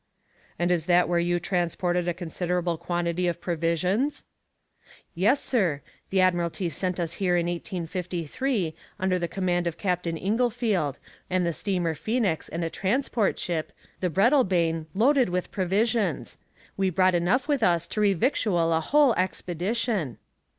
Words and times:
"And 0.57 0.71
is 0.71 0.87
that 0.87 1.07
where 1.07 1.19
you 1.19 1.37
transported 1.37 2.07
a 2.07 2.13
considerable 2.15 2.75
quantity 2.75 3.27
of 3.27 3.39
provisions?" 3.39 4.23
"Yes, 5.13 5.39
sir; 5.43 5.81
the 6.09 6.19
Admiralty 6.21 6.69
sent 6.69 6.99
us 6.99 7.13
here 7.21 7.37
in 7.37 7.45
1853, 7.45 8.73
under 8.99 9.19
the 9.19 9.27
command 9.27 9.67
of 9.67 9.77
Captain 9.77 10.17
Inglefield, 10.17 10.97
with 11.29 11.43
the 11.43 11.53
steamer 11.53 11.93
Phoenix 11.93 12.49
and 12.49 12.63
a 12.63 12.69
transport 12.71 13.37
ship, 13.37 13.71
the 13.99 14.09
Breadalbane, 14.09 14.87
loaded 14.95 15.29
with 15.29 15.51
provisions; 15.51 16.39
we 16.75 16.89
brought 16.89 17.13
enough 17.13 17.47
with 17.47 17.61
us 17.61 17.85
to 17.85 18.01
revictual 18.01 18.73
a 18.73 18.79
whole 18.81 19.13
expedition." 19.17 20.17